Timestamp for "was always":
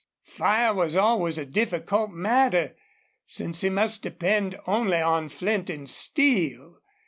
0.73-1.37